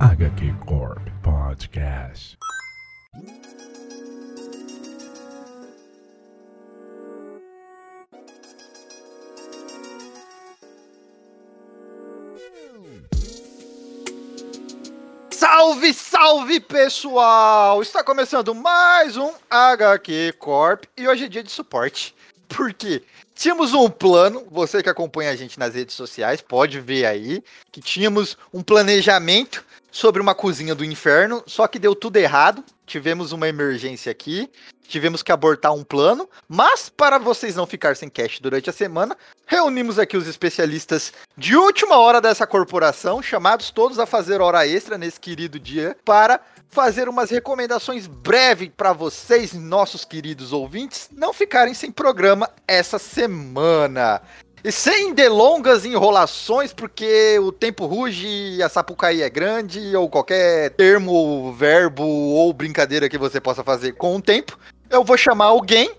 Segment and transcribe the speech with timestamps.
[0.00, 2.38] HQ Corp Podcast.
[15.30, 17.82] Salve, salve pessoal!
[17.82, 22.14] Está começando mais um HQ Corp e hoje é dia de suporte.
[22.48, 23.04] Por quê?
[23.40, 27.80] Tínhamos um plano, você que acompanha a gente nas redes sociais pode ver aí que
[27.80, 32.62] tínhamos um planejamento sobre uma cozinha do inferno, só que deu tudo errado.
[32.84, 34.50] Tivemos uma emergência aqui,
[34.86, 39.16] tivemos que abortar um plano, mas para vocês não ficarem sem cash durante a semana,
[39.46, 44.98] reunimos aqui os especialistas de última hora dessa corporação, chamados todos a fazer hora extra
[44.98, 51.74] nesse querido dia, para fazer umas recomendações breves para vocês, nossos queridos ouvintes, não ficarem
[51.74, 53.29] sem programa essa semana.
[54.62, 60.70] E sem delongas enrolações, porque o tempo ruge e a sapucaí é grande, ou qualquer
[60.70, 64.58] termo, verbo ou brincadeira que você possa fazer com o tempo,
[64.90, 65.90] eu vou chamar alguém,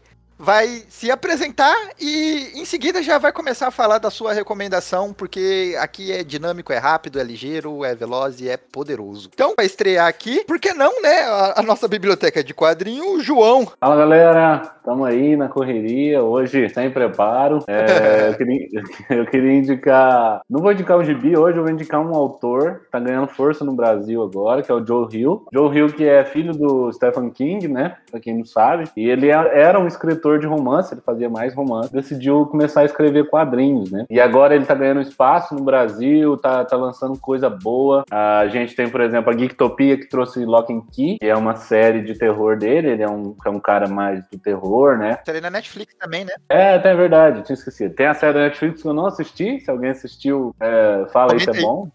[0.42, 5.76] vai se apresentar e em seguida já vai começar a falar da sua recomendação, porque
[5.80, 9.30] aqui é dinâmico, é rápido, é ligeiro, é veloz e é poderoso.
[9.32, 11.22] Então, para estrear aqui, por que não, né?
[11.22, 13.72] A, a nossa biblioteca de quadrinho, o João.
[13.80, 17.64] Fala galera, estamos aí na correria, hoje sem preparo.
[17.68, 18.68] É, eu, queria,
[19.10, 20.42] eu, queria, indicar.
[20.50, 23.64] Não vou indicar um gibi hoje, eu vou indicar um autor que tá ganhando força
[23.64, 25.46] no Brasil agora, que é o Joe Hill.
[25.54, 27.96] Joe Hill, que é filho do Stephen King, né?
[28.10, 28.86] Pra quem não sabe.
[28.98, 31.94] E ele é, era um escritor de romance, ele fazia mais romance.
[31.94, 34.06] Decidiu começar a escrever quadrinhos, né?
[34.10, 38.04] E agora ele tá ganhando espaço no Brasil, tá, tá lançando coisa boa.
[38.12, 41.56] A gente tem, por exemplo, a Geektopia, que trouxe Lock and Key, que é uma
[41.56, 42.90] série de terror dele.
[42.90, 45.20] Ele é um, é um cara mais do terror, né?
[45.26, 46.34] Série na Netflix também, né?
[46.50, 47.94] É, até é verdade, tinha esquecido.
[47.94, 49.60] Tem a série da Netflix que eu não assisti.
[49.60, 51.90] Se alguém assistiu, é, fala isso é bom.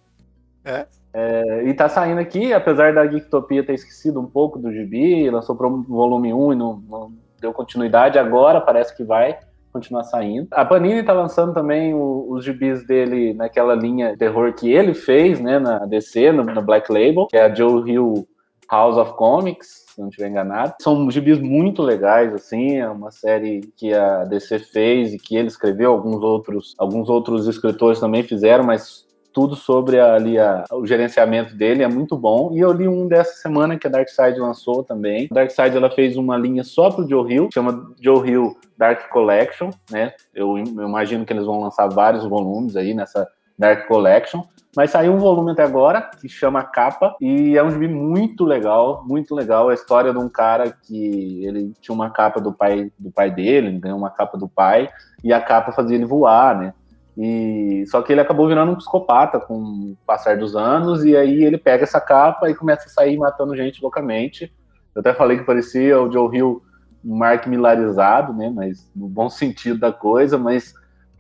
[0.65, 0.87] É.
[1.19, 5.57] É, e tá saindo aqui, apesar da Geektopia ter esquecido um pouco do gibi, lançou
[5.57, 9.39] pro volume 1 e não, não deu continuidade, agora parece que vai
[9.73, 10.47] continuar saindo.
[10.51, 15.41] A Panini tá lançando também o, os gibis dele naquela linha terror que ele fez,
[15.41, 18.29] né, na DC, no, no Black Label, que é a Joe Hill
[18.71, 20.75] House of Comics, se não estiver enganado.
[20.81, 25.49] São gibis muito legais, assim, é uma série que a DC fez e que ele
[25.49, 31.55] escreveu, alguns outros, alguns outros escritores também fizeram, mas tudo sobre ali a, o gerenciamento
[31.55, 32.53] dele, é muito bom.
[32.55, 35.29] E eu li um dessa semana que a Darkseid lançou também.
[35.31, 39.71] A Darkseid ela fez uma linha só pro Joe Hill, chama Joe Hill Dark Collection,
[39.91, 40.13] né?
[40.35, 44.43] Eu, eu imagino que eles vão lançar vários volumes aí nessa Dark Collection.
[44.77, 49.03] Mas saiu um volume até agora, que chama Capa, e é um gibi muito legal,
[49.07, 49.71] muito legal.
[49.71, 53.79] A história de um cara que ele tinha uma capa do pai do pai dele,
[53.79, 54.91] ganhou uma capa do pai,
[55.25, 56.75] e a capa fazia ele voar, né?
[57.17, 61.43] E só que ele acabou virando um psicopata com o passar dos anos, e aí
[61.43, 64.53] ele pega essa capa e começa a sair matando gente loucamente.
[64.95, 66.63] Eu até falei que parecia o Joe Hill
[67.03, 68.53] Mark milarizado, né?
[68.55, 70.75] Mas no bom sentido da coisa, mas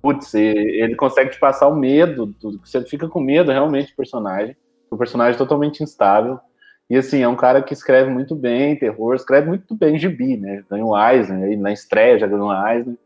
[0.06, 2.61] putz, ele consegue te passar o medo, tudo.
[2.62, 4.56] Você fica com medo realmente do personagem.
[4.89, 6.39] O personagem é totalmente instável.
[6.89, 10.62] E assim, é um cara que escreve muito bem terror, escreve muito bem gibi, né?
[10.71, 12.97] Ganhou Eisner, na estreia já ganhou Eisner.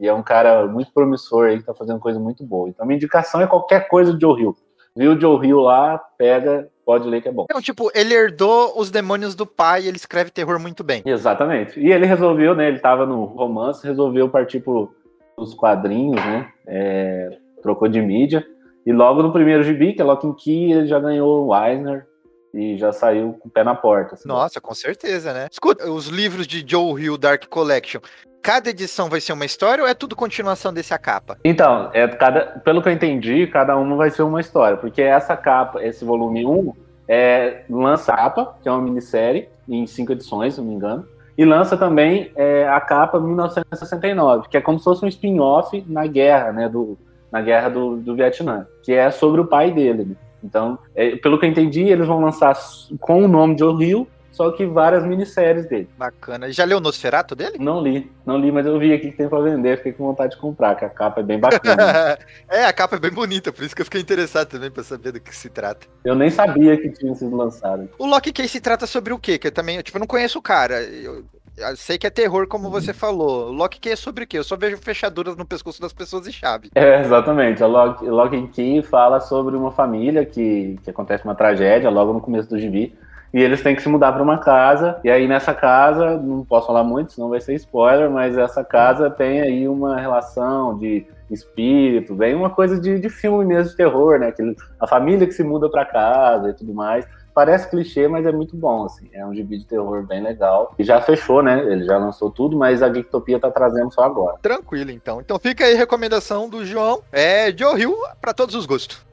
[0.00, 2.70] E é um cara muito promissor aí, que tá fazendo coisa muito boa.
[2.70, 4.56] Então, minha indicação é qualquer coisa do Joe Hill.
[4.96, 7.44] Viu o Joe Hill lá, pega, pode ler que é bom.
[7.50, 11.02] Então, tipo, ele herdou os demônios do pai e ele escreve terror muito bem.
[11.04, 11.78] Exatamente.
[11.78, 12.68] E ele resolveu, né?
[12.68, 14.94] Ele tava no romance, resolveu partir pro,
[15.36, 16.48] os quadrinhos, né?
[16.66, 18.46] É, trocou de mídia.
[18.84, 22.06] E logo no primeiro gibi, que é Lock and Key, ele já ganhou o Eisner
[22.54, 24.14] e já saiu com o pé na porta.
[24.14, 24.28] Assim.
[24.28, 25.48] Nossa, com certeza, né?
[25.50, 28.00] Escuta, os livros de Joe Hill Dark Collection,
[28.40, 31.36] cada edição vai ser uma história ou é tudo continuação desse capa?
[31.44, 35.36] Então, é cada, pelo que eu entendi, cada uma vai ser uma história, porque essa
[35.36, 36.72] capa, esse volume 1,
[37.08, 41.44] é, lança capa, que é uma minissérie, em cinco edições, se não me engano, e
[41.44, 46.52] lança também é, a capa 1969, que é como se fosse um spin-off na guerra,
[46.52, 46.96] né, do,
[47.30, 50.04] na guerra do, do Vietnã, que é sobre o pai dele.
[50.04, 50.16] Né?
[50.42, 52.56] Então, é, pelo que eu entendi, eles vão lançar
[53.00, 54.06] com o nome de O Rio,
[54.36, 55.88] só que várias minisséries dele.
[55.96, 56.52] Bacana.
[56.52, 57.56] Já leu o Nosferato dele?
[57.58, 60.34] Não li, não li, mas eu vi aqui que tem pra vender, fiquei com vontade
[60.34, 62.18] de comprar, que a capa é bem bacana.
[62.46, 65.12] é, a capa é bem bonita, por isso que eu fiquei interessado também pra saber
[65.12, 65.86] do que se trata.
[66.04, 67.88] Eu nem sabia que tinha sido lançado.
[67.98, 69.38] O Lock Case se trata sobre o quê?
[69.38, 70.82] Que eu também, tipo, eu não conheço o cara.
[70.82, 71.24] Eu,
[71.56, 73.50] eu sei que é terror, como você falou.
[73.50, 74.38] Lock Key é sobre o quê?
[74.38, 76.70] Eu só vejo fechaduras no pescoço das pessoas e chave.
[76.74, 77.62] É, exatamente.
[77.62, 82.20] A Lock, Lock Key fala sobre uma família que, que acontece uma tragédia logo no
[82.20, 82.94] começo do gibi.
[83.36, 84.98] E eles têm que se mudar para uma casa.
[85.04, 89.10] E aí nessa casa, não posso falar muito, senão vai ser spoiler, mas essa casa
[89.10, 94.18] tem aí uma relação de espírito, bem uma coisa de, de filme mesmo de terror,
[94.18, 94.28] né?
[94.28, 97.06] Aquele, a família que se muda para casa e tudo mais.
[97.34, 99.06] Parece clichê, mas é muito bom, assim.
[99.12, 100.74] É um gibi de terror bem legal.
[100.78, 101.62] E já fechou, né?
[101.70, 104.38] Ele já lançou tudo, mas a Geektopia tá trazendo só agora.
[104.40, 105.20] Tranquilo, então.
[105.20, 107.02] Então fica aí a recomendação do João.
[107.12, 109.05] É Joe Hill para todos os gostos.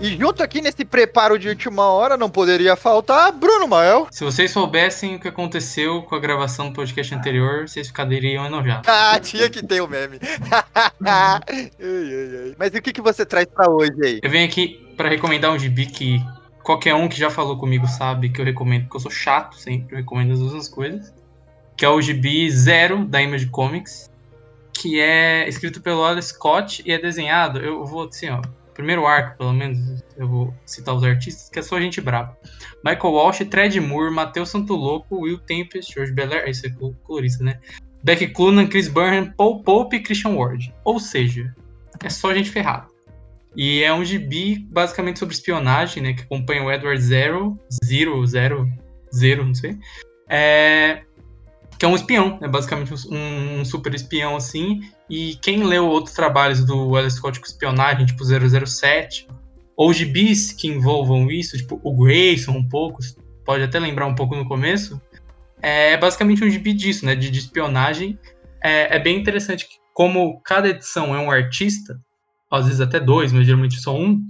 [0.00, 4.06] E junto aqui nesse preparo de última hora, não poderia faltar Bruno Mael.
[4.12, 8.88] Se vocês soubessem o que aconteceu com a gravação do podcast anterior, vocês ficariam enojados.
[8.88, 10.20] Ah, tinha que ter o um meme.
[12.56, 14.20] Mas o que, que você traz pra hoje aí?
[14.22, 16.24] Eu venho aqui para recomendar um gibi que
[16.62, 19.96] qualquer um que já falou comigo sabe que eu recomendo, porque eu sou chato sempre,
[19.96, 21.12] eu recomendo as mesmas coisas.
[21.76, 24.08] Que é o gibi Zero da Image Comics,
[24.72, 27.58] que é escrito pelo Alex Scott e é desenhado.
[27.58, 28.40] Eu vou assim, ó
[28.78, 32.38] primeiro arco, pelo menos, eu vou citar os artistas, que é só gente brava.
[32.84, 36.70] Michael Walsh, Tred Moore, Matheus Santoloco, Will Tempest, George Belair, esse é
[37.02, 37.58] colorista, né?
[38.04, 40.72] Beck Clunan, Chris Burnham, Paul Pope e Christian Ward.
[40.84, 41.52] Ou seja,
[42.00, 42.86] é só gente ferrada.
[43.56, 46.12] E é um gibi basicamente sobre espionagem, né?
[46.12, 48.72] Que acompanha o Edward Zero, Zero, Zero,
[49.12, 49.76] Zero, não sei.
[50.28, 51.02] É,
[51.78, 54.80] que é um espião, é basicamente um, um, super espião assim.
[55.08, 59.28] E quem leu outros trabalhos do Alex Scott com espionagem, tipo 007,
[59.76, 62.98] ou gibis que envolvam isso, tipo o Grayson um pouco,
[63.44, 65.00] pode até lembrar um pouco no começo,
[65.62, 68.18] é basicamente um gibi disso, né, de, de espionagem.
[68.62, 72.00] É, é, bem interessante que como cada edição é um artista,
[72.50, 74.20] às vezes até dois, mas geralmente só um,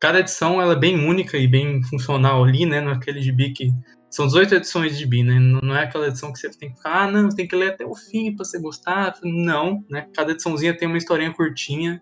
[0.00, 3.70] cada edição ela é bem única e bem funcional ali, né, naquele gibi que
[4.14, 5.40] são 18 edições de gibi, né?
[5.40, 7.84] Não é aquela edição que você tem que ficar, ah, não, tem que ler até
[7.84, 9.18] o fim para você gostar.
[9.24, 10.06] Não, né?
[10.14, 12.00] Cada ediçãozinha tem uma historinha curtinha,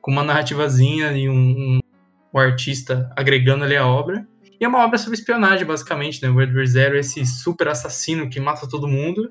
[0.00, 1.80] com uma narrativazinha e um, um,
[2.32, 4.26] um artista agregando ali a obra.
[4.58, 6.30] E é uma obra sobre espionagem, basicamente, né?
[6.30, 9.30] O Edward Zero é esse super assassino que mata todo mundo,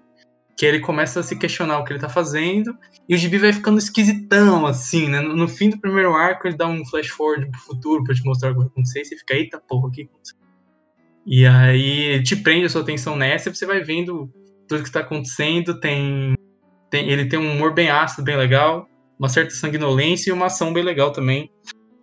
[0.56, 2.78] que ele começa a se questionar o que ele tá fazendo,
[3.08, 5.20] e o gibi vai ficando esquisitão, assim, né?
[5.20, 8.24] No, no fim do primeiro arco, ele dá um flash forward pro futuro pra te
[8.24, 10.38] mostrar o que vai acontecer, e você fica, eita porra, o que aconteceu?
[11.32, 14.28] E aí te prende a sua atenção nessa e você vai vendo
[14.68, 15.80] tudo que está acontecendo.
[15.80, 16.34] Tem,
[16.90, 18.90] tem, ele tem um humor bem ácido, bem legal,
[19.20, 21.48] uma certa sanguinolência e uma ação bem legal também.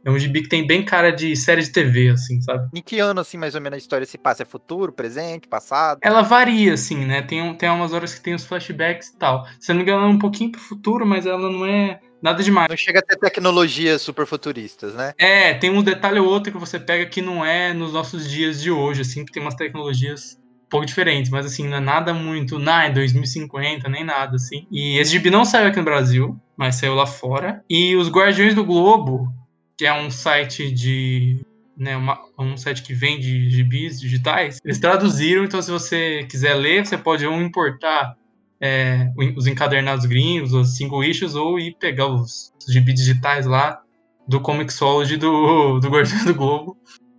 [0.07, 2.69] É um gibi que tem bem cara de série de TV, assim, sabe?
[2.73, 4.45] Em que ano, assim, mais ou menos a história se passa?
[4.45, 5.99] É futuro, presente, passado?
[6.01, 7.23] Ela varia, assim, né?
[7.23, 9.45] Tem, tem umas horas que tem os flashbacks e tal.
[9.59, 12.69] Se não me engano, é um pouquinho pro futuro, mas ela não é Nada demais.
[12.69, 15.13] Não chega a ter tecnologias super futuristas, né?
[15.19, 18.61] É, tem um detalhe ou outro que você pega que não é nos nossos dias
[18.61, 22.13] de hoje, assim, que tem umas tecnologias um pouco diferentes, mas assim, não é nada
[22.13, 24.67] muito, não, é 2050, nem nada, assim.
[24.71, 27.63] E esse gibi não saiu aqui no Brasil, mas saiu lá fora.
[27.71, 29.33] E os Guardiões do Globo,
[29.77, 31.45] que é um site de.
[31.77, 36.87] Né, uma, um site que vende gibis digitais, eles traduziram, então se você quiser ler,
[36.87, 38.17] você pode ou importar
[38.59, 43.79] é, os encadernados gringos, os single issues, ou ir pegar os, os gibi digitais lá
[44.27, 46.77] do Comixology do, do Guardião do Globo.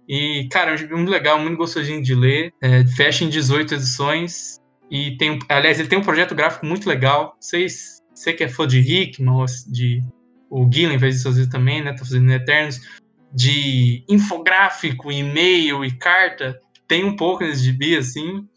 [0.07, 2.53] E, cara, é um gibi muito legal, muito gostosinho de ler.
[2.61, 4.59] É, fecha em 18 edições.
[4.89, 7.35] E tem, aliás, ele tem um projeto gráfico muito legal.
[7.39, 10.01] Vocês, você que é fã de Hickman, de
[10.49, 11.93] o Gillen faz isso às vezes também, né?
[11.93, 12.79] Tá fazendo Eternos.
[13.33, 16.59] De infográfico, e-mail e carta.
[16.87, 18.47] Tem um pouco nesse gibi, assim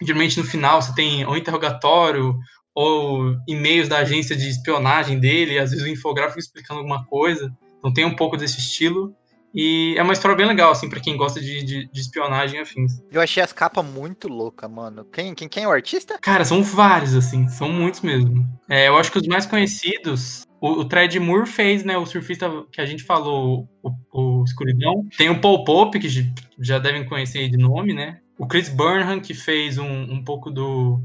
[0.00, 2.38] geralmente no final você tem o interrogatório
[2.74, 7.52] ou e-mails da agência de espionagem dele, às vezes o infográfico explicando alguma coisa.
[7.78, 9.14] Então tem um pouco desse estilo.
[9.54, 12.62] E é uma história bem legal, assim, pra quem gosta de, de, de espionagem e
[12.62, 13.02] afins.
[13.10, 15.06] Eu achei as capas muito loucas, mano.
[15.06, 16.18] Quem, quem, quem é o artista?
[16.20, 18.46] Cara, são vários, assim, são muitos mesmo.
[18.68, 22.48] É, eu acho que os mais conhecidos, o, o Tred Moore fez, né, o surfista
[22.72, 25.06] que a gente falou, o, o Escuridão.
[25.16, 26.08] Tem o Paul Pope, que
[26.58, 28.18] já devem conhecer de nome, né?
[28.38, 31.00] o Chris Burnham, que fez um, um pouco do,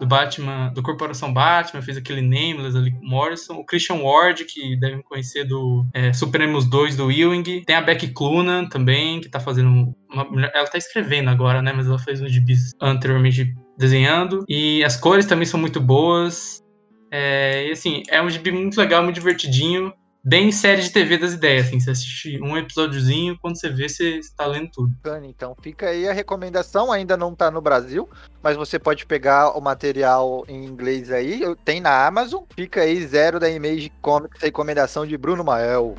[0.00, 3.56] do Batman, do Corporação Batman, fez aquele Nameless ali com Morrison.
[3.56, 7.62] O Christian Ward, que devem conhecer do é, Supremos 2 do Ewing.
[7.66, 9.94] Tem a Becky Clunan também, que tá fazendo.
[10.10, 11.72] Uma, ela tá escrevendo agora, né?
[11.72, 14.44] Mas ela fez um gibis anteriormente desenhando.
[14.48, 16.64] E as cores também são muito boas.
[17.10, 19.92] É, e assim, é um gibi muito legal, muito divertidinho.
[20.24, 24.18] Bem série de TV das ideias, assim, você assiste um episódiozinho, quando você vê, você
[24.18, 24.92] está lendo tudo.
[25.24, 28.06] Então, fica aí a recomendação, ainda não está no Brasil,
[28.42, 33.40] mas você pode pegar o material em inglês aí, tem na Amazon, fica aí zero
[33.40, 35.94] da Image Comics, recomendação de Bruno Mael.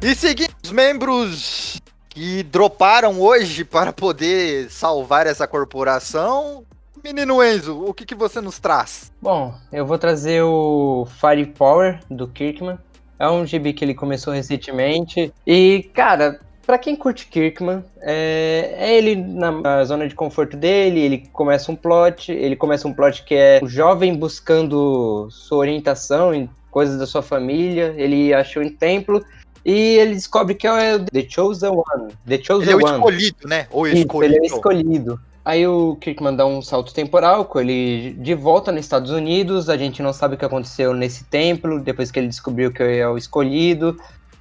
[0.00, 1.81] E seguindo os membros
[2.12, 6.62] que droparam hoje para poder salvar essa corporação.
[7.02, 9.10] menino Enzo, o que, que você nos traz?
[9.20, 12.78] Bom, eu vou trazer o Firepower do Kirkman.
[13.18, 15.32] É um gibi que ele começou recentemente.
[15.46, 21.26] E, cara, para quem curte Kirkman, é, é, ele na zona de conforto dele, ele
[21.32, 26.48] começa um plot, ele começa um plot que é o jovem buscando sua orientação em
[26.70, 29.24] coisas da sua família, ele achou um templo
[29.64, 32.12] e ele descobre que é o The Chosen One.
[32.26, 32.96] The Chosen ele é o One.
[32.96, 33.66] escolhido, né?
[33.70, 34.24] Ou escolhido.
[34.24, 35.20] Isso, ele é escolhido.
[35.44, 39.68] Aí o Kirkman dá um salto temporal com ele de volta nos Estados Unidos.
[39.68, 43.08] A gente não sabe o que aconteceu nesse templo, depois que ele descobriu que é
[43.08, 43.96] o escolhido.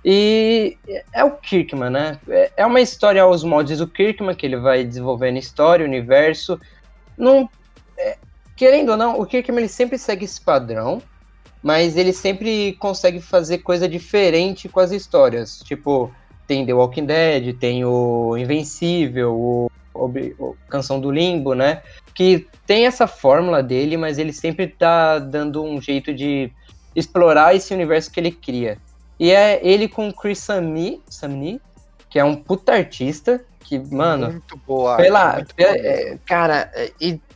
[0.05, 0.77] E
[1.13, 2.19] é o Kirkman, né?
[2.55, 6.59] É uma história aos moldes do Kirkman, que ele vai desenvolvendo história, universo.
[7.17, 7.49] Não,
[7.97, 8.17] é,
[8.55, 11.01] querendo ou não, o Kirkman ele sempre segue esse padrão,
[11.61, 15.59] mas ele sempre consegue fazer coisa diferente com as histórias.
[15.59, 16.11] Tipo,
[16.47, 21.81] tem The Walking Dead, tem o Invencível, o o Canção do Limbo, né?
[22.13, 26.51] Que tem essa fórmula dele, mas ele sempre tá dando um jeito de
[26.95, 28.77] explorar esse universo que ele cria.
[29.19, 31.61] E é ele com o Chris Samney, Samney
[32.09, 34.31] que é um puta artista, que, mano...
[34.31, 34.97] Muito boa.
[34.97, 36.91] Pela, muito é, é, cara, é,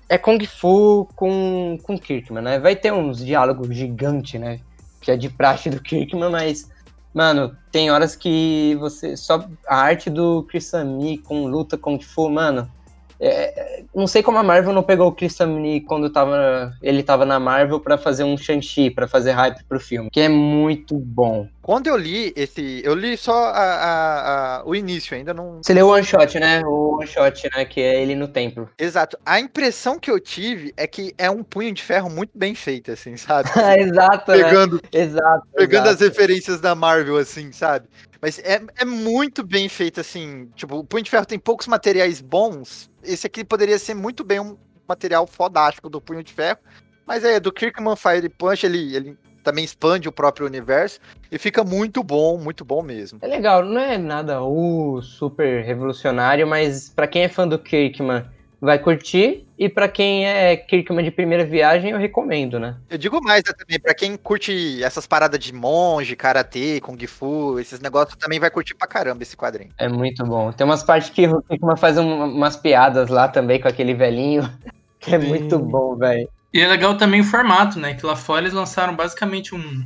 [0.09, 2.59] é Kung Fu com, com Kirkman, né?
[2.59, 4.59] Vai ter uns diálogos gigantes, né?
[5.01, 6.69] Que é de praxe do Kirkman, mas
[7.15, 9.15] Mano, tem horas que você.
[9.15, 12.69] Só a arte do Samney com luta Kung Fu, mano.
[13.17, 17.39] É, não sei como a Marvel não pegou o Samney quando tava, ele tava na
[17.39, 21.47] Marvel para fazer um Shang-Chi, pra fazer hype pro filme, que é muito bom.
[21.65, 22.83] Quando eu li esse.
[22.85, 25.63] Eu li só a, a, a, o início, ainda não.
[25.63, 26.61] Você leu o one shot, né?
[26.63, 27.65] O one shot, né?
[27.65, 28.69] Que é ele no templo.
[28.77, 29.17] Exato.
[29.25, 32.91] A impressão que eu tive é que é um punho de ferro muito bem feito,
[32.91, 33.49] assim, sabe?
[33.81, 34.81] exato, pegando, né?
[34.91, 35.47] Exato.
[35.55, 36.03] Pegando exato.
[36.03, 37.87] as referências da Marvel, assim, sabe?
[38.21, 40.47] Mas é, é muito bem feito, assim.
[40.55, 42.91] Tipo, o Punho de Ferro tem poucos materiais bons.
[43.03, 44.55] Esse aqui poderia ser muito bem um
[44.87, 46.59] material fodástico do Punho de Ferro.
[47.07, 50.99] Mas é, do Kirkman Fire Punch, ele, ele também expande o próprio universo
[51.31, 53.19] e fica muito bom, muito bom mesmo.
[53.21, 57.59] É legal, não é nada o uh, super revolucionário, mas para quem é fã do
[57.59, 58.25] Kirkman
[58.59, 59.45] vai curtir.
[59.57, 62.75] E para quem é Kirkman de primeira viagem, eu recomendo, né?
[62.89, 67.57] Eu digo mais né, também, para quem curte essas paradas de monge, karatê, kung fu,
[67.57, 69.71] esses negócios, também vai curtir pra caramba esse quadrinho.
[69.77, 70.51] É muito bom.
[70.51, 74.49] Tem umas partes que o Kirkman faz um, umas piadas lá também com aquele velhinho,
[74.99, 75.27] que é Sim.
[75.27, 76.27] muito bom, velho.
[76.55, 77.95] E é legal também o formato, né?
[77.95, 79.85] Que lá fora eles lançaram basicamente um.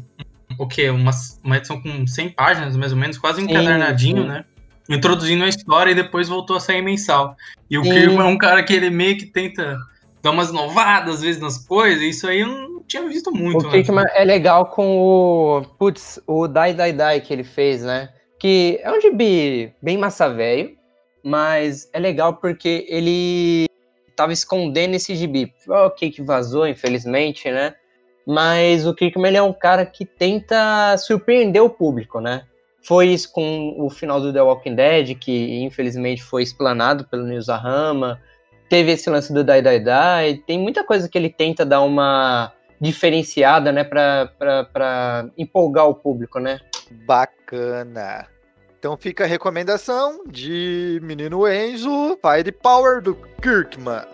[0.55, 0.91] O quê?
[0.91, 1.09] Uma,
[1.43, 4.45] uma edição com 100 páginas, mais ou menos, quase um encadernadinho, né?
[4.87, 7.35] introduzindo a história e depois voltou a sair mensal.
[7.71, 9.77] E o Kirby é um cara que ele meio que tenta
[10.21, 13.67] dar umas novadas às vezes nas coisas, e isso aí eu não tinha visto muito.
[13.67, 15.61] O Kirkman é legal com o.
[15.79, 18.09] Putz, o Die Die Die que ele fez, né?
[18.39, 20.71] Que é um gibi bem massa velho,
[21.23, 23.68] mas é legal porque ele
[24.19, 25.53] tava escondendo esse gibi.
[25.69, 27.73] Ok, que vazou, infelizmente, né?
[28.27, 32.43] Mas o Kirkman é um cara que tenta surpreender o público, né?
[32.83, 37.47] Foi isso com o final do The Walking Dead, que infelizmente foi explanado pelo News
[37.47, 38.21] Ahama.
[38.67, 40.43] Teve esse lance do Die Die Die.
[40.45, 45.95] Tem muita coisa que ele tenta dar uma diferenciada, né, pra, pra, pra empolgar o
[45.95, 46.59] público, né?
[47.05, 48.27] Bacana.
[48.79, 54.05] Então fica a recomendação de Menino Enzo, Fire Power do Kirkman.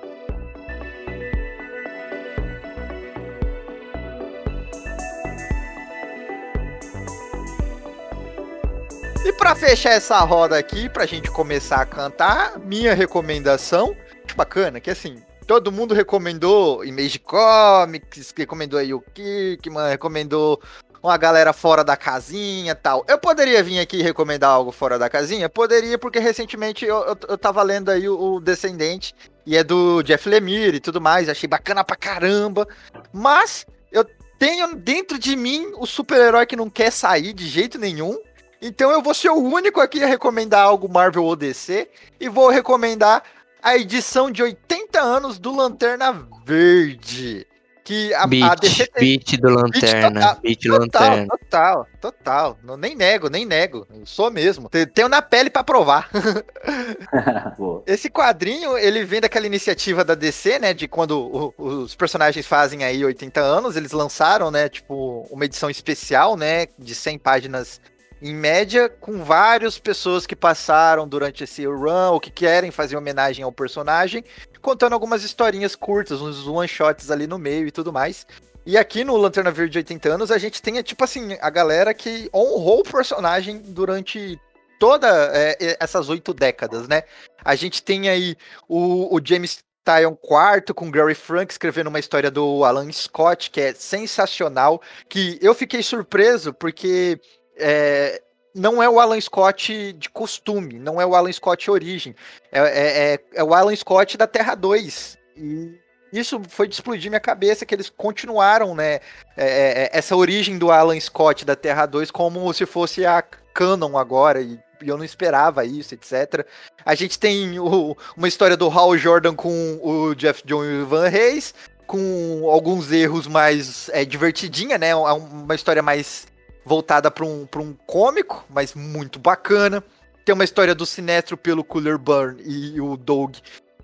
[9.24, 13.96] E para fechar essa roda aqui, pra gente começar a cantar, minha recomendação,
[14.36, 20.60] bacana, que assim, todo mundo recomendou Image Comics, recomendou aí o Kirkman, recomendou
[21.02, 23.06] uma galera fora da casinha tal.
[23.08, 25.50] Eu poderia vir aqui recomendar algo fora da casinha?
[25.50, 30.02] Poderia, porque recentemente eu, eu, eu tava lendo aí o, o Descendente, e é do
[30.02, 32.68] Jeff Lemire e tudo mais, achei bacana pra caramba,
[33.14, 34.06] mas eu
[34.40, 38.20] tenho dentro de mim o super-herói que não quer sair de jeito nenhum,
[38.62, 41.88] então eu vou ser o único aqui a recomendar algo Marvel ou DC
[42.20, 43.24] e vou recomendar
[43.62, 47.48] a edição de 80 anos do Lanterna Verde.
[47.86, 49.20] Que a, beat, a DC tem...
[49.20, 50.40] beat do Lanterna.
[50.42, 51.28] Beat, total, Lanterna.
[51.28, 52.60] Total, total.
[52.64, 53.86] Não, nem nego, nem nego.
[53.94, 54.68] Eu sou mesmo.
[54.92, 56.10] Tenho na pele para provar.
[57.86, 60.74] Esse quadrinho, ele vem daquela iniciativa da DC, né?
[60.74, 64.68] De quando o, os personagens fazem aí 80 anos, eles lançaram, né?
[64.68, 66.66] Tipo, uma edição especial, né?
[66.80, 67.80] De 100 páginas
[68.22, 73.44] em média, com várias pessoas que passaram durante esse run ou que querem fazer homenagem
[73.44, 74.24] ao personagem,
[74.62, 78.26] contando algumas historinhas curtas, uns one-shots ali no meio e tudo mais.
[78.66, 82.30] E aqui no Lanterna Verde 80 anos, a gente tem, tipo assim, a galera que
[82.34, 84.40] honrou o personagem durante
[84.80, 87.04] toda é, essas oito décadas, né?
[87.44, 88.36] A gente tem aí
[88.68, 89.64] o, o James
[90.10, 95.38] um quarto com Gary Frank escrevendo uma história do Alan Scott, que é sensacional, que
[95.40, 97.20] eu fiquei surpreso porque
[97.58, 98.22] é,
[98.54, 102.16] não é o Alan Scott de costume, não é o Alan Scott origem,
[102.52, 105.18] é, é, é, é o Alan Scott da Terra 2.
[105.38, 105.80] E
[106.14, 108.96] isso foi de explodir minha cabeça, que eles continuaram, né,
[109.36, 113.22] é, é, essa origem do Alan Scott da Terra 2 como se fosse a
[113.54, 116.46] canon agora, e e eu não esperava isso, etc.
[116.86, 120.88] A gente tem o, uma história do Hal Jordan com o Jeff Jones e o
[120.88, 121.54] Van Reis,
[121.88, 124.96] com alguns erros mais é, divertidinha, né?
[124.96, 126.28] Uma história mais
[126.66, 129.84] voltada para um, um cômico, mas muito bacana.
[130.26, 133.36] Tem uma história do Sinestro pelo Cooler Burn e o Doug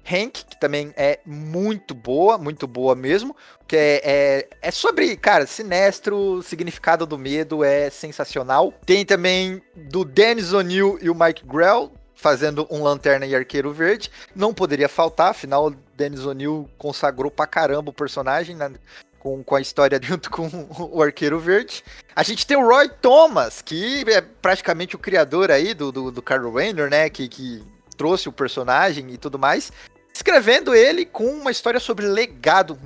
[0.04, 3.36] Hank, que também é muito boa, muito boa mesmo.
[3.68, 8.74] Que é, é, é, sobre, cara, sinestro, significado do medo é sensacional.
[8.86, 14.12] Tem também do Dennis O'Neill e o Mike Grell fazendo um Lanterna e Arqueiro Verde.
[14.36, 18.72] Não poderia faltar, afinal, Dennis O'Neill consagrou pra caramba o personagem, né?
[19.22, 21.84] Com, com a história junto com o Arqueiro Verde.
[22.16, 26.22] A gente tem o Roy Thomas, que é praticamente o criador aí do, do, do
[26.22, 27.10] Carl Reiner, né?
[27.10, 27.64] Que, que
[27.96, 29.72] trouxe o personagem e tudo mais,
[30.12, 32.80] escrevendo ele com uma história sobre legado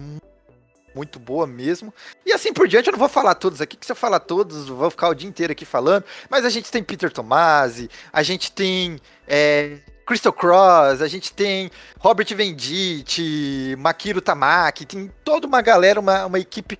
[0.94, 1.94] muito boa mesmo.
[2.26, 4.68] E assim por diante, eu não vou falar todos aqui, que se eu falar todos,
[4.68, 6.06] eu vou ficar o dia inteiro aqui falando.
[6.30, 11.72] Mas a gente tem Peter Tomasi, a gente tem é, Crystal Cross, a gente tem
[12.00, 16.78] Robert Venditti, Makiro Tamaki, tem toda uma galera, uma, uma equipe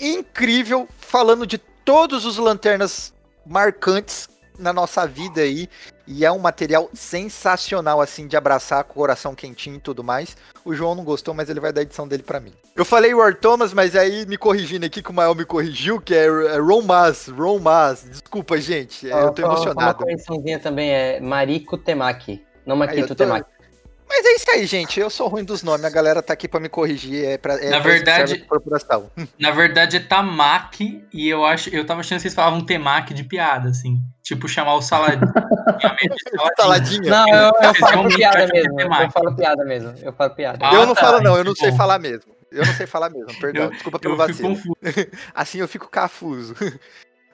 [0.00, 3.12] incrível falando de todos os lanternas
[3.44, 5.68] marcantes na nossa vida aí.
[6.06, 10.36] E é um material sensacional, assim, de abraçar com o coração quentinho e tudo mais.
[10.64, 12.52] O João não gostou, mas ele vai dar a edição dele para mim.
[12.74, 16.14] Eu falei War Thomas, mas aí me corrigindo aqui, que o Mael me corrigiu, que
[16.14, 18.04] é, é Ron Mas, Ron Mas.
[18.08, 19.80] Desculpa, gente, eu tô emocionado.
[19.80, 23.14] Uma correçãozinha também é Mariko Temaki, não Makito tô...
[23.14, 23.50] Temaki.
[24.12, 25.00] Mas é isso aí, gente.
[25.00, 25.86] Eu sou ruim dos nomes.
[25.86, 27.24] A galera tá aqui para me corrigir.
[27.24, 29.10] É pra, é na verdade, corporação.
[29.38, 33.24] Na verdade é Tamaki e eu acho, eu tava achando que vocês falavam Temaki de
[33.24, 34.02] piada, assim.
[34.22, 35.32] Tipo chamar o saladinho.
[36.60, 37.10] saladinha.
[37.10, 38.80] Não, eu, eu falo piada mesmo.
[38.80, 39.94] Eu falo piada mesmo.
[40.02, 40.58] Eu falo piada.
[40.60, 41.36] Ah, eu não tá, falo não.
[41.36, 42.36] Eu não sei falar mesmo.
[42.50, 43.40] Eu não sei falar mesmo.
[43.40, 43.64] Perdão.
[43.64, 44.58] Eu, Desculpa pelo vacilo.
[45.34, 46.54] assim eu fico cafuso.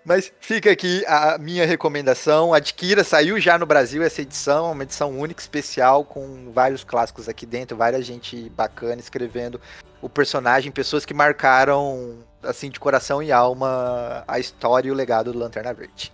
[0.09, 2.55] Mas fica aqui a minha recomendação.
[2.55, 7.44] Adquira, saiu já no Brasil essa edição, uma edição única, especial, com vários clássicos aqui
[7.44, 9.61] dentro, várias gente bacana escrevendo
[10.01, 15.31] o personagem, pessoas que marcaram, assim, de coração e alma, a história e o legado
[15.31, 16.11] do Lanterna Verde.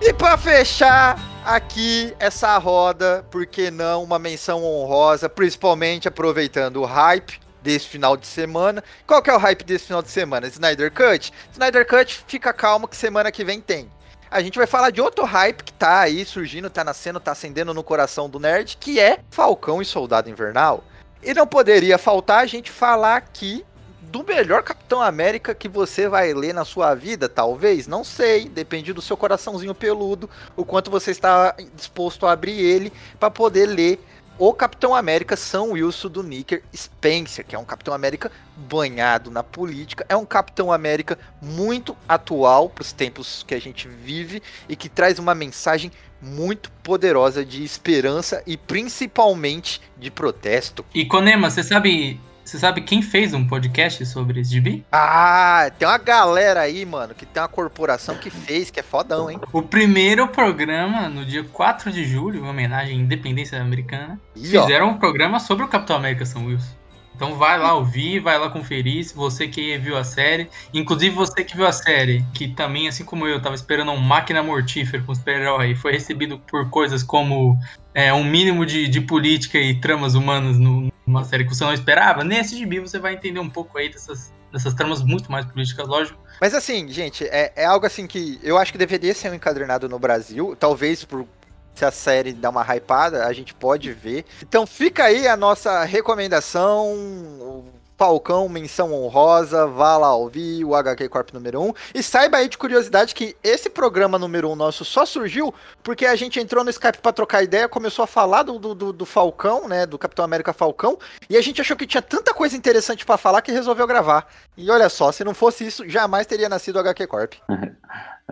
[0.00, 6.84] E para fechar aqui essa roda, por que não uma menção honrosa, principalmente aproveitando o
[6.84, 8.82] hype desse final de semana.
[9.06, 10.46] Qual que é o hype desse final de semana?
[10.46, 11.32] Snyder Cut?
[11.52, 13.90] Snyder Cut, fica calmo que semana que vem tem.
[14.30, 17.74] A gente vai falar de outro hype que tá aí surgindo, tá nascendo, tá acendendo
[17.74, 20.82] no coração do nerd, que é Falcão e Soldado Invernal.
[21.22, 23.64] E não poderia faltar a gente falar aqui
[24.00, 28.92] do melhor Capitão América que você vai ler na sua vida, talvez, não sei, depende
[28.92, 34.04] do seu coraçãozinho peludo, o quanto você está disposto a abrir ele para poder ler
[34.48, 39.44] o Capitão América São Wilson do Nicker Spencer, que é um Capitão América banhado na
[39.44, 44.74] política, é um Capitão América muito atual para os tempos que a gente vive e
[44.74, 50.84] que traz uma mensagem muito poderosa de esperança e principalmente de protesto.
[50.92, 52.20] E Conema, você sabe
[52.52, 54.84] você sabe quem fez um podcast sobre esse gibi?
[54.92, 59.30] Ah, tem uma galera aí, mano, que tem uma corporação que fez, que é fodão,
[59.30, 59.40] hein?
[59.50, 64.88] O primeiro programa, no dia 4 de julho, em homenagem à independência americana, e, fizeram
[64.88, 64.90] ó.
[64.90, 66.74] um programa sobre o Capitão América São Wilson.
[67.16, 71.42] Então vai lá ouvir, vai lá conferir, se você que viu a série, inclusive você
[71.42, 75.14] que viu a série, que também, assim como eu, tava esperando um máquina mortífera com
[75.14, 77.56] super-herói e foi recebido por coisas como
[77.94, 81.72] é, um mínimo de, de política e tramas humanas no, numa série que você não
[81.72, 85.86] esperava, nesse gibi você vai entender um pouco aí dessas, dessas tramas muito mais políticas,
[85.86, 86.18] lógico.
[86.40, 89.88] Mas assim, gente, é, é algo assim que eu acho que deveria ser um encadernado
[89.88, 91.26] no Brasil, talvez por
[91.74, 94.24] se a série dá uma hypada, a gente pode ver.
[94.42, 97.64] Então fica aí a nossa recomendação.
[98.02, 101.72] Falcão, menção honrosa, vá lá ouvir o HQ Corp número 1.
[101.94, 106.16] E saiba aí de curiosidade que esse programa número 1 nosso só surgiu porque a
[106.16, 109.86] gente entrou no Skype para trocar ideia, começou a falar do, do, do, Falcão, né?
[109.86, 110.98] Do Capitão América Falcão,
[111.30, 114.26] e a gente achou que tinha tanta coisa interessante para falar que resolveu gravar.
[114.56, 117.34] E olha só, se não fosse isso, jamais teria nascido o HQ Corp.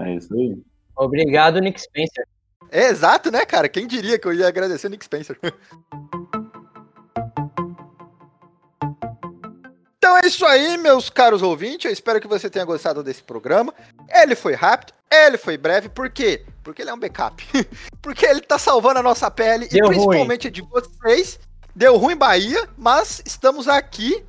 [0.00, 0.56] É isso aí.
[0.96, 2.26] Obrigado, Nick Spencer.
[2.72, 3.68] É exato, né, cara?
[3.68, 5.38] Quem diria que eu ia agradecer o Nick Spencer?
[10.10, 11.84] Então é isso aí, meus caros ouvintes.
[11.84, 13.72] Eu espero que você tenha gostado desse programa.
[14.08, 17.46] Ele foi rápido, ele foi breve, porque Porque ele é um backup.
[18.02, 21.38] porque ele tá salvando a nossa pele Deu e principalmente a de vocês.
[21.76, 24.24] Deu ruim Bahia, mas estamos aqui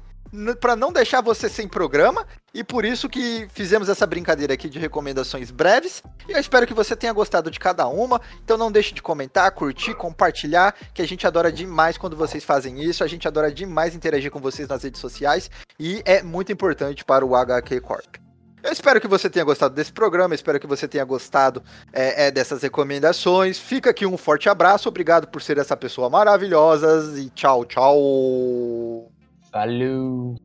[0.60, 4.80] para não deixar você sem programa e por isso que fizemos essa brincadeira aqui de
[4.80, 6.02] recomendações breves.
[6.28, 8.22] E eu espero que você tenha gostado de cada uma.
[8.44, 12.82] Então não deixe de comentar, curtir, compartilhar, que a gente adora demais quando vocês fazem
[12.82, 13.04] isso.
[13.04, 17.26] A gente adora demais interagir com vocês nas redes sociais e é muito importante para
[17.26, 18.16] o HQ Corp.
[18.64, 22.32] Eu espero que você tenha gostado desse programa, espero que você tenha gostado é, é,
[22.32, 23.58] dessas recomendações.
[23.58, 29.12] Fica aqui um forte abraço, obrigado por ser essa pessoa maravilhosa e tchau, tchau.
[29.52, 30.36] Falou!